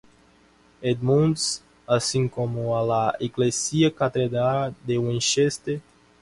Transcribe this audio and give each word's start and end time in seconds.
Edmunds, 0.81 1.61
así 1.85 2.27
como 2.27 2.75
a 2.75 2.83
la 2.83 3.15
iglesia-catedral 3.19 4.73
de 4.83 4.97
Winchester. 4.97 5.79